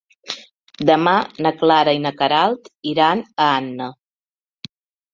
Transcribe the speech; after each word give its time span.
Demà 0.89 1.13
na 1.47 1.51
Clara 1.59 1.95
i 1.99 2.03
na 2.07 2.15
Queralt 2.23 2.73
iran 2.95 3.25
a 3.31 3.55
Anna. 3.63 3.95